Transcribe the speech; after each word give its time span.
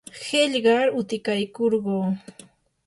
qillqar 0.23 0.87
utikaykurquu. 0.99 1.97